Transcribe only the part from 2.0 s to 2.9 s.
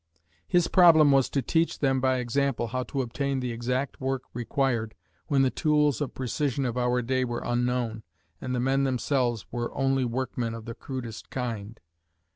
by example how